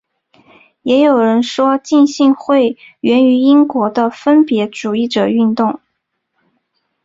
[0.81, 5.79] 也有人说浸信会源于英国的分别主义者运动。